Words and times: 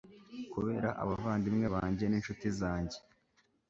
Kubera 0.53 0.89
abavandimwe 1.03 1.65
banjye 1.75 2.05
n’incuti 2.07 2.47
zanjye 2.59 2.97